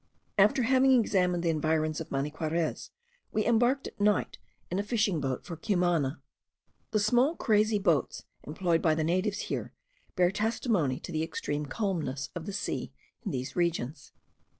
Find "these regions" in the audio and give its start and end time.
13.29-14.11